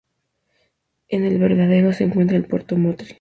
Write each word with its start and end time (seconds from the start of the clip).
En 1.09 1.25
El 1.25 1.37
Varadero 1.39 1.93
se 1.93 2.05
encuentra 2.05 2.35
el 2.35 2.45
Puerto 2.45 2.73
de 2.73 2.81
Motril. 2.81 3.09